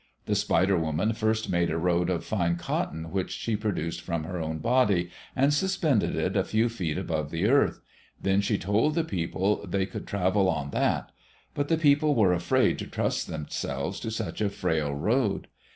[0.25, 4.39] The spider woman first made a road of fine cotton which she produced from her
[4.41, 7.81] own body, and suspended it a few feet above the earth.
[8.19, 11.11] Then she told the people they could travel on that.
[11.53, 15.47] But the people were afraid to trust themselves to such a frail road.